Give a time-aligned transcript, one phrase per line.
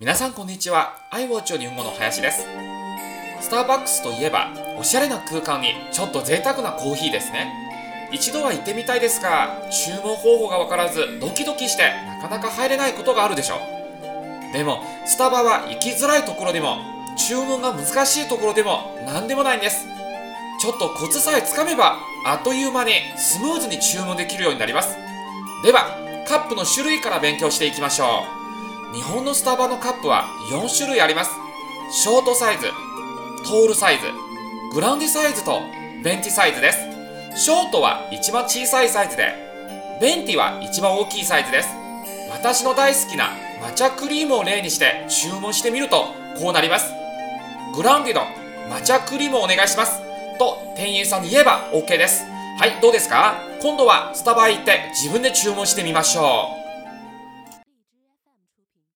[0.00, 0.94] 皆さんこんにちは。
[1.10, 2.46] iWatch 日本語の林です。
[3.40, 4.46] スターバックスといえば
[4.78, 7.52] おしゃれな空間にちょっと贅沢なコーヒーですね。
[8.12, 11.90] 一度は行ってみたいですが注文方法がわからずドキドキして
[12.22, 14.52] なかなか入れないことがあるでしょう。
[14.52, 16.76] でもスタバは行きづらいところでも
[17.16, 19.84] 注文が難しいところでも何でもないんです。
[20.60, 24.96] ちょっとコツさえつかめばあっという間にスムーズに注文できるようになります。
[25.64, 25.88] では
[26.28, 28.37] カップの種類から勉強していきましょう。
[28.94, 31.30] 日本のスタバのカップは4種類あります。
[31.92, 32.68] ショートサイズ
[33.44, 34.06] トールサイズ
[34.72, 35.60] グランディサイズと
[36.02, 36.78] ベンティサイズです。
[37.36, 39.34] ショートは一番小さいサイズで
[40.00, 41.68] ベンティは一番大きいサイズです。
[42.30, 46.06] 私の大好きな抹茶クリームを例にして注文してみると
[46.38, 46.90] こうなります。
[47.74, 48.22] グランディの
[48.74, 50.00] 抹茶クリームをお願いします。
[50.38, 52.24] と店員さんに言えば OK です。
[52.58, 53.34] はいどうですか？
[53.60, 56.67] 今度はスタバへ行って自分で注文してみましょう。